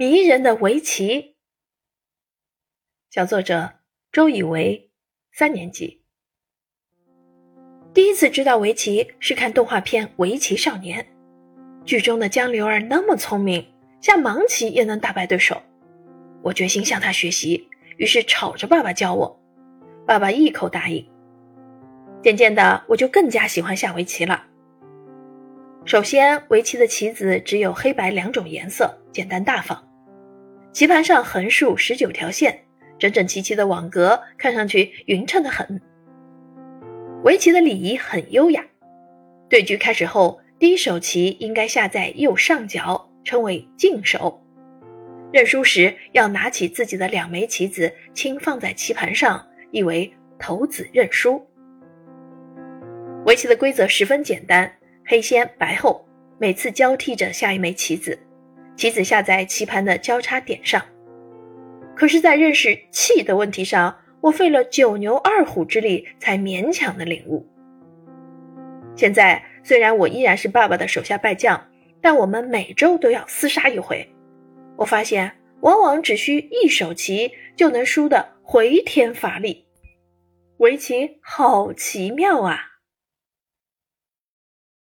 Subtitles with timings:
[0.00, 1.34] 迷人的围棋。
[3.10, 3.80] 小作者
[4.12, 4.92] 周以为，
[5.32, 6.04] 三年级。
[7.92, 11.04] 第一次知道围棋是看动画片《围棋少年》，
[11.84, 13.66] 剧中的江流儿那么聪明，
[14.00, 15.60] 下盲棋也能打败对手。
[16.44, 19.42] 我决心向他学习，于是吵着爸爸教我。
[20.06, 21.04] 爸爸一口答应。
[22.22, 24.46] 渐渐的，我就更加喜欢下围棋了。
[25.84, 29.86] 首先，围棋的棋子只有黑白两种颜色，简单大方。
[30.72, 32.60] 棋盘上横竖十九条线，
[32.98, 35.80] 整整齐齐的网格，看上去匀称的很。
[37.24, 38.64] 围棋的礼仪很优雅。
[39.48, 44.40] 对局开始后，第一手棋应该下在右上角，称为净手。
[45.32, 51.44] 认输时要拿起自己的两枚棋子，轻放在棋盘上，意为投子认输。
[53.26, 54.70] 围棋的规则十分简单。
[55.04, 56.06] 黑先白后，
[56.38, 58.18] 每次交替着下一枚棋子，
[58.78, 60.80] 棋子下在棋盘的交叉点上。
[61.96, 67.44] 可是，在认识气的问题上，我费了九牛二虎之力才勉强的领悟。
[68.94, 71.68] 现在虽然我依然是爸爸的手下败将，
[72.00, 74.08] 但我们每周都要厮杀一回。
[74.76, 79.66] 我发现，往往只需一手棋就能输得回天乏力。
[80.58, 82.60] 围棋好奇妙啊！